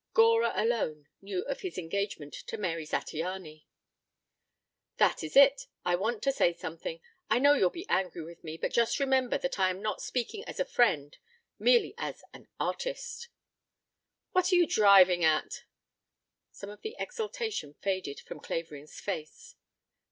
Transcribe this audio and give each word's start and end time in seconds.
Gora 0.15 0.51
alone 0.55 1.07
knew 1.21 1.43
of 1.45 1.61
his 1.61 1.77
engagement 1.77 2.33
to 2.33 2.57
Mary 2.57 2.87
Zattiany. 2.87 3.65
"That 4.97 5.23
is 5.23 5.35
it. 5.35 5.67
I 5.85 5.95
want 5.95 6.23
to 6.23 6.31
say 6.31 6.53
something. 6.53 6.99
I 7.29 7.37
know 7.37 7.53
you'll 7.53 7.69
be 7.69 7.85
angry 7.87 8.23
with 8.23 8.43
me, 8.43 8.57
but 8.57 8.71
just 8.73 8.99
remember 8.99 9.37
that 9.37 9.59
I 9.59 9.69
am 9.69 9.79
not 9.79 10.01
speaking 10.01 10.43
as 10.45 10.59
a 10.59 10.65
friend, 10.65 11.15
merely 11.59 11.93
as 11.99 12.23
an 12.33 12.47
artist." 12.59 13.29
"What 14.31 14.51
are 14.51 14.55
you 14.55 14.65
driving 14.65 15.23
at?" 15.23 15.65
Some 16.51 16.71
of 16.71 16.81
the 16.81 16.95
exultation 16.97 17.75
faded 17.75 18.21
from 18.21 18.39
Clavering's 18.39 18.99
face. 18.99 19.53